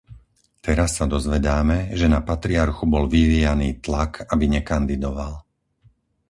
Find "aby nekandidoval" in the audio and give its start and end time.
4.33-5.33